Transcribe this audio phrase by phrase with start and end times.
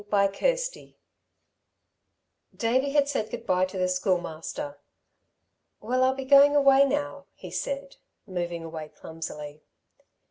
[0.09, 0.97] CHAPTER XVII
[2.57, 4.79] Davey had said good bye to the Schoolmaster.
[5.79, 6.53] "Well, I'll be going
[6.89, 9.61] now," he said, moving away clumsily.